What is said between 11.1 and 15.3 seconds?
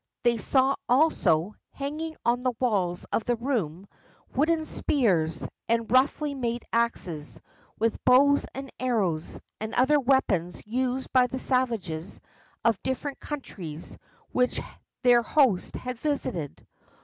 by the savages of different countries which their